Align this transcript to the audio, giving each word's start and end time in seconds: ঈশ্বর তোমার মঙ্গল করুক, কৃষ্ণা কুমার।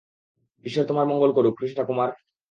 ঈশ্বর 0.65 0.85
তোমার 0.85 1.05
মঙ্গল 1.07 1.31
করুক, 1.31 1.53
কৃষ্ণা 1.59 1.83
কুমার। 1.83 2.09